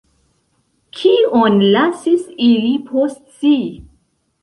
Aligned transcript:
Kion 1.01 1.61
lasis 1.77 2.25
ili 2.49 2.75
post 2.91 3.25
si? 3.41 3.57